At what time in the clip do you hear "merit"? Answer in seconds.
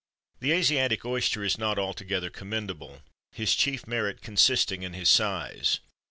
3.85-4.23